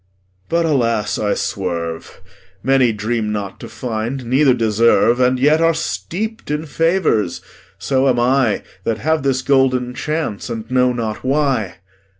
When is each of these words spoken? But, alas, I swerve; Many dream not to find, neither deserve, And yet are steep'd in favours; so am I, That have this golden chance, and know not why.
But, 0.49 0.65
alas, 0.65 1.19
I 1.19 1.35
swerve; 1.35 2.21
Many 2.63 2.91
dream 2.91 3.31
not 3.31 3.59
to 3.59 3.69
find, 3.69 4.25
neither 4.25 4.55
deserve, 4.55 5.19
And 5.19 5.37
yet 5.39 5.61
are 5.61 5.75
steep'd 5.75 6.49
in 6.49 6.65
favours; 6.65 7.39
so 7.77 8.09
am 8.09 8.19
I, 8.19 8.63
That 8.83 8.97
have 8.97 9.21
this 9.21 9.43
golden 9.43 9.93
chance, 9.93 10.49
and 10.49 10.65
know 10.71 10.91
not 10.91 11.23
why. 11.23 11.75